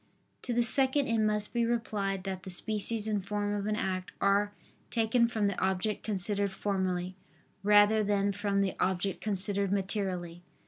[0.41, 4.11] To the second, it must be replied that the species and form of an act
[4.19, 4.51] are
[4.89, 7.13] taken from the object considered formally,
[7.61, 10.41] rather than from the object considered materially.